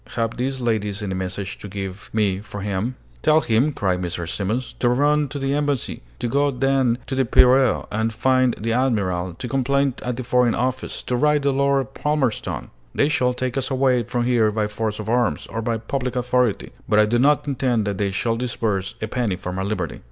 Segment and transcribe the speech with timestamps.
[0.15, 4.29] Have these ladies any messages to give me for him?" "Tell him," cried Mrs.
[4.29, 8.73] Simons, "to run to the embassy, to go then to the Piraeus and find the
[8.73, 12.71] admiral, to complain at the foreign office, to write to Lord Palmerston!
[12.95, 16.71] They shall take us away from here by force of arms, or by public authority,
[16.89, 19.99] but I do not intend that they shall disburse a penny for my liberty."